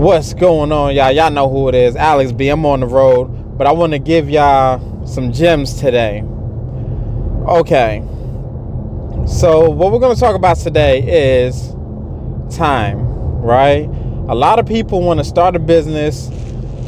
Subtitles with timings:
[0.00, 1.12] What's going on, y'all?
[1.12, 1.94] Y'all know who it is.
[1.94, 2.48] Alex B.
[2.48, 6.22] I'm on the road, but I want to give y'all some gems today.
[7.46, 8.02] Okay.
[9.26, 11.68] So, what we're going to talk about today is
[12.48, 12.96] time,
[13.42, 13.84] right?
[14.30, 16.28] A lot of people want to start a business,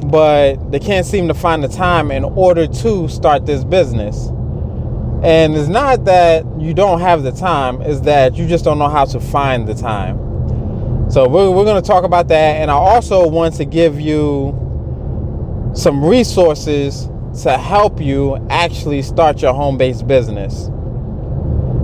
[0.07, 4.29] but they can't seem to find the time in order to start this business.
[5.23, 8.89] And it's not that you don't have the time, it's that you just don't know
[8.89, 10.21] how to find the time.
[11.13, 12.57] So we're, we're going to talk about that.
[12.57, 17.09] And I also want to give you some resources
[17.43, 20.70] to help you actually start your home based business.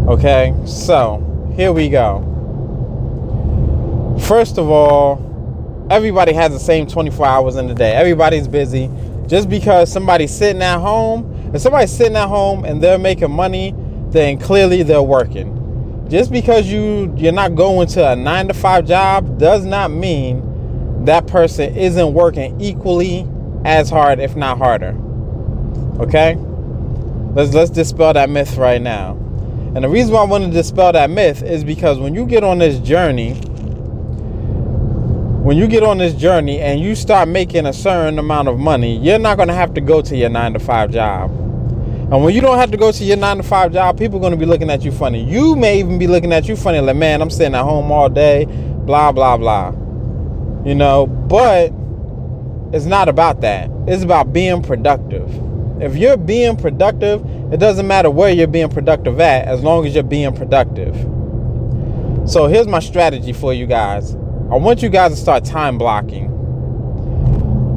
[0.09, 2.25] Okay, so here we go.
[4.27, 8.91] First of all, everybody has the same 24 hours in the day, everybody's busy.
[9.27, 13.75] Just because somebody's sitting at home if somebody's sitting at home and they're making money,
[14.11, 15.58] then clearly they're working.
[16.09, 21.05] Just because you you're not going to a 9 to 5 job does not mean
[21.05, 23.27] that person isn't working equally
[23.65, 24.97] as hard if not harder.
[26.01, 26.37] Okay?
[27.35, 29.13] Let's let's dispel that myth right now.
[29.75, 32.43] And the reason why I want to dispel that myth is because when you get
[32.43, 33.35] on this journey,
[35.43, 38.97] when you get on this journey and you start making a certain amount of money,
[38.97, 41.48] you're not going to have to go to your nine to five job.
[42.11, 44.21] And when you don't have to go to your nine to five job, people are
[44.21, 45.23] going to be looking at you funny.
[45.23, 48.09] You may even be looking at you funny, like, man, I'm sitting at home all
[48.09, 49.73] day, blah, blah, blah.
[50.65, 51.71] You know, but
[52.75, 53.71] it's not about that.
[53.87, 55.29] It's about being productive.
[55.83, 59.95] If you're being productive, it doesn't matter where you're being productive at, as long as
[59.95, 60.97] you're being productive.
[62.29, 64.15] So here's my strategy for you guys.
[64.51, 66.28] I want you guys to start time blocking.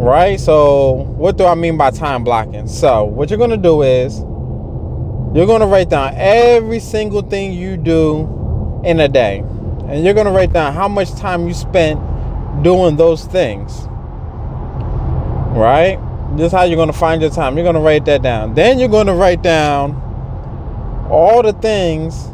[0.01, 0.39] Right?
[0.39, 2.67] So, what do I mean by time blocking?
[2.67, 4.17] So, what you're going to do is
[5.35, 9.43] you're going to write down every single thing you do in a day.
[9.87, 11.99] And you're going to write down how much time you spent
[12.63, 13.85] doing those things.
[15.55, 15.99] Right?
[16.35, 17.55] This is how you're going to find your time.
[17.55, 18.55] You're going to write that down.
[18.55, 19.91] Then you're going to write down
[21.11, 22.25] all the things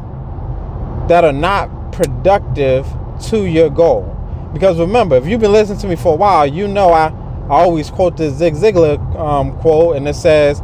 [1.09, 2.87] that are not productive
[3.23, 4.13] to your goal.
[4.53, 7.11] Because remember, if you've been listening to me for a while, you know I,
[7.49, 10.61] I always quote the Zig Ziglar um, quote, and it says,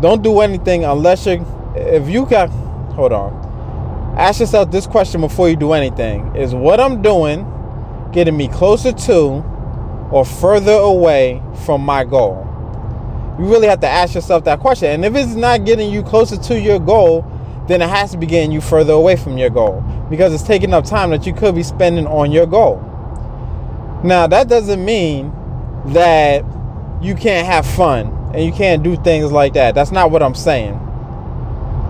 [0.00, 1.44] "Don't do anything unless you,
[1.74, 2.50] if you got,
[2.94, 7.44] hold on, ask yourself this question before you do anything: Is what I'm doing
[8.12, 9.44] getting me closer to
[10.12, 12.44] or further away from my goal?"
[13.40, 16.36] You really have to ask yourself that question, and if it's not getting you closer
[16.36, 17.24] to your goal,
[17.66, 20.72] then it has to be getting you further away from your goal because it's taking
[20.72, 22.82] up time that you could be spending on your goal.
[24.02, 25.32] Now, that doesn't mean
[25.92, 26.44] that
[27.02, 29.74] you can't have fun and you can't do things like that.
[29.74, 30.74] That's not what I'm saying.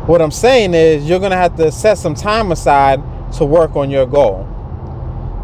[0.07, 3.03] What I'm saying is you're going to have to set some time aside
[3.35, 4.47] to work on your goal.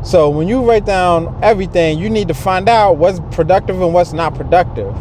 [0.04, 4.12] So when you write down everything, you need to find out what's productive and what's
[4.12, 4.94] not productive.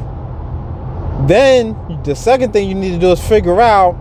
[1.27, 3.93] Then the second thing you need to do is figure out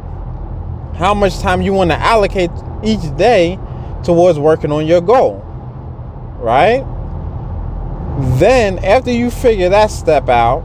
[0.97, 2.51] how much time you want to allocate
[2.83, 3.59] each day
[4.03, 5.39] towards working on your goal.
[6.39, 6.85] Right?
[8.19, 10.63] Then after you figure that step out,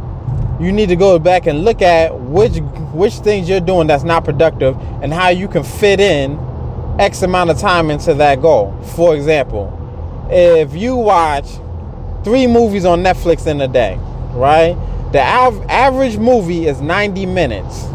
[0.59, 2.57] you need to go back and look at which
[2.93, 6.39] which things you're doing that's not productive and how you can fit in
[6.99, 8.75] X amount of time into that goal.
[8.95, 9.71] For example,
[10.31, 11.45] if you watch
[12.23, 13.97] three movies on Netflix in a day,
[14.33, 14.75] right?
[15.11, 17.85] The av- average movie is 90 minutes.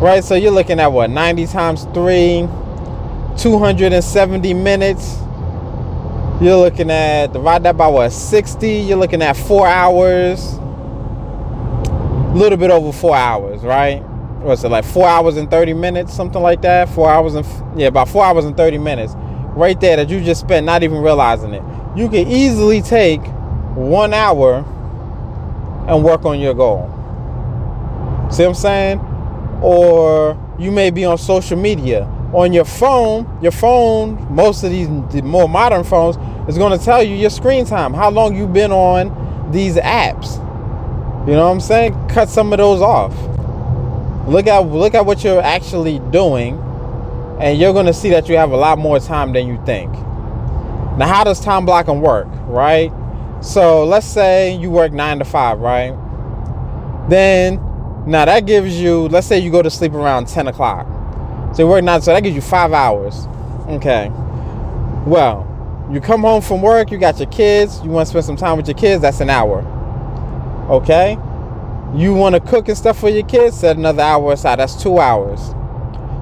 [0.00, 0.24] Right?
[0.24, 1.10] So you're looking at what?
[1.10, 2.48] 90 times 3,
[3.36, 5.18] 270 minutes
[6.40, 10.54] you're looking at divide that by what 60 you're looking at four hours.
[10.54, 14.00] A little bit over four hours right?
[14.40, 16.88] What's it like four hours and 30 minutes something like that?
[16.88, 17.46] Four hours and
[17.78, 19.14] yeah about four hours and 30 minutes.
[19.54, 21.62] Right there that you just spent not even realizing it.
[21.94, 23.20] You can easily take
[23.74, 24.64] one hour
[25.88, 26.88] and work on your goal.
[28.30, 28.98] See what i'm saying?
[29.60, 32.04] Or you may be on social media.
[32.32, 36.16] On your phone, your phone, most of these the more modern phones
[36.48, 40.36] is going to tell you your screen time, how long you've been on these apps.
[41.26, 42.08] You know what I'm saying?
[42.08, 43.14] Cut some of those off.
[44.28, 46.58] Look at look at what you're actually doing,
[47.40, 49.92] and you're going to see that you have a lot more time than you think.
[49.92, 52.92] Now, how does time blocking work, right?
[53.42, 55.96] So let's say you work nine to five, right?
[57.08, 57.56] Then
[58.06, 60.86] now that gives you, let's say you go to sleep around 10 o'clock
[61.52, 63.26] so you work nine, so that gives you five hours.
[63.66, 64.08] Okay.
[65.04, 65.46] Well,
[65.90, 68.56] you come home from work, you got your kids, you want to spend some time
[68.56, 69.62] with your kids, that's an hour.
[70.70, 71.18] Okay?
[71.96, 75.00] You want to cook and stuff for your kids, set another hour aside, that's two
[75.00, 75.40] hours.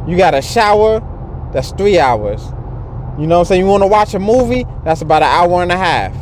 [0.09, 1.01] You got a shower,
[1.53, 2.43] that's three hours.
[3.19, 3.61] You know what I'm saying?
[3.61, 6.17] You want to watch a movie, that's about an hour and a half.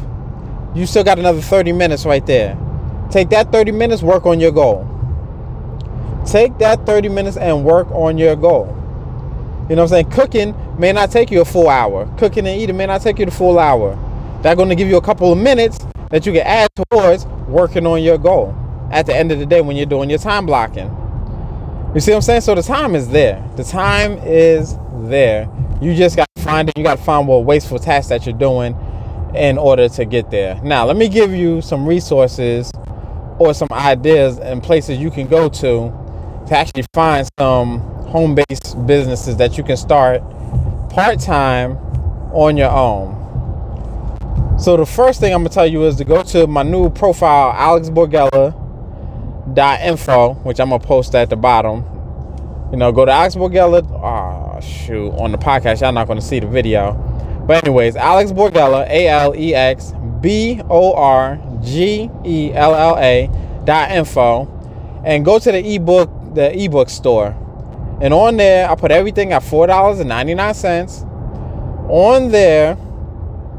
[0.74, 2.58] you still got another 30 minutes right there.
[3.12, 4.88] Take that 30 minutes, work on your goal.
[6.26, 8.66] Take that 30 minutes and work on your goal.
[9.68, 10.10] You know what I'm saying?
[10.10, 12.06] Cooking may not take you a full hour.
[12.18, 13.98] Cooking and eating may not take you the full hour.
[14.42, 15.78] That's going to give you a couple of minutes
[16.10, 18.54] that you can add towards working on your goal
[18.92, 20.88] at the end of the day when you're doing your time blocking.
[21.94, 22.42] You see what I'm saying?
[22.42, 23.42] So the time is there.
[23.56, 24.76] The time is
[25.08, 25.48] there.
[25.80, 26.76] You just got to find it.
[26.76, 28.76] You got to find what wasteful tasks that you're doing
[29.34, 30.60] in order to get there.
[30.62, 32.70] Now, let me give you some resources
[33.38, 35.92] or some ideas and places you can go to
[36.46, 40.22] to actually find some home-based businesses that you can start
[40.96, 41.76] part-time
[42.32, 43.12] on your own.
[44.58, 47.52] So the first thing I'm gonna tell you is to go to my new profile,
[47.52, 51.84] alexborgella.info, which I'm gonna post at the bottom.
[52.70, 53.86] You know, go to Alex Borgella.
[53.92, 56.94] Oh ah, shoot, on the podcast, y'all not gonna see the video.
[57.46, 62.96] But anyways, Alex Borgella, A L E X B O R G E L L
[62.96, 63.28] A
[63.66, 64.48] dot info,
[65.04, 67.36] and go to the ebook the ebook store.
[68.00, 71.04] And on there, I put everything at four dollars and ninety nine cents.
[71.88, 72.76] On there,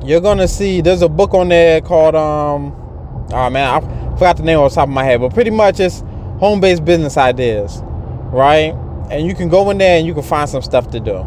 [0.04, 2.74] you're gonna see there's a book on there called um
[3.34, 5.80] oh man, I forgot the name off the top of my head, but pretty much
[5.80, 6.04] it's
[6.40, 7.82] home based business ideas,
[8.32, 8.74] right?
[9.10, 11.26] And you can go in there and you can find some stuff to do.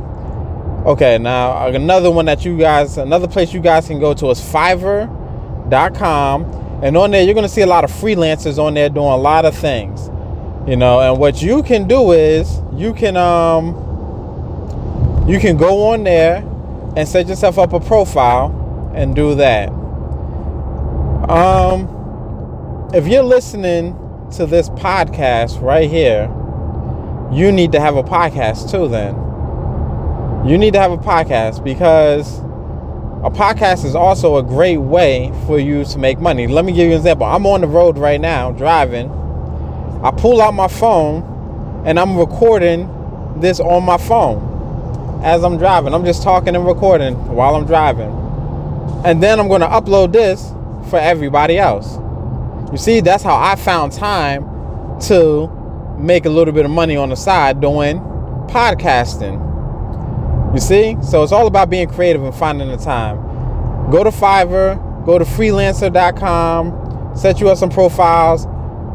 [0.86, 4.40] Okay, now another one that you guys, another place you guys can go to is
[4.40, 6.44] Fiverr.com,
[6.82, 9.44] and on there you're gonna see a lot of freelancers on there doing a lot
[9.44, 10.08] of things,
[10.66, 11.00] you know.
[11.00, 13.88] And what you can do is you can um
[15.28, 16.38] you can go on there
[16.96, 19.68] and set yourself up a profile and do that.
[21.30, 23.96] Um, if you're listening
[24.32, 26.28] to this podcast right here,
[27.32, 29.14] you need to have a podcast too, then.
[30.48, 32.40] You need to have a podcast because
[33.22, 36.46] a podcast is also a great way for you to make money.
[36.46, 37.26] Let me give you an example.
[37.26, 39.08] I'm on the road right now driving.
[40.02, 42.88] I pull out my phone and I'm recording
[43.40, 45.94] this on my phone as I'm driving.
[45.94, 48.10] I'm just talking and recording while I'm driving.
[49.04, 50.52] And then I'm going to upload this
[50.90, 51.96] for everybody else.
[52.72, 54.44] You see, that's how I found time
[55.02, 55.48] to
[55.98, 57.98] make a little bit of money on the side doing
[58.48, 59.48] podcasting.
[60.54, 60.96] You see?
[61.02, 63.16] So it's all about being creative and finding the time.
[63.90, 68.46] Go to Fiverr, go to freelancer.com, set you up some profiles.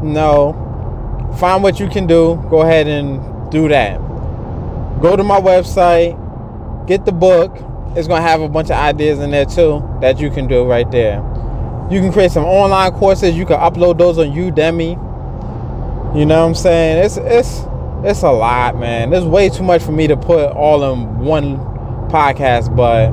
[0.02, 0.65] No,
[1.36, 2.36] find what you can do.
[2.50, 3.98] Go ahead and do that.
[5.00, 6.16] Go to my website,
[6.86, 7.56] get the book,
[7.96, 10.64] it's going to have a bunch of ideas in there too that you can do
[10.64, 11.16] right there.
[11.90, 13.34] You can create some online courses.
[13.34, 14.90] You can upload those on Udemy.
[16.14, 17.04] You know what I'm saying?
[17.04, 17.64] It's it's
[18.04, 19.10] it's a lot, man.
[19.10, 21.56] There's way too much for me to put all in one
[22.08, 23.12] podcast, but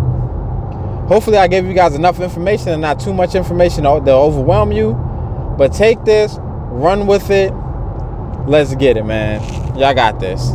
[1.07, 4.93] hopefully I gave you guys enough information and not too much information to overwhelm you.
[5.57, 7.53] But take this, run with it.
[8.45, 9.41] Let's get it, man.
[9.77, 10.51] Y'all got this.